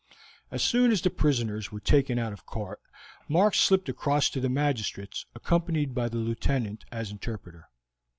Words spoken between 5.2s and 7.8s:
accompanied by the Lieutenant as interpreter.